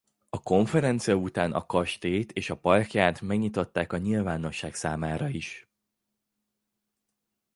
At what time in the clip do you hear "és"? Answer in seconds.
2.31-2.53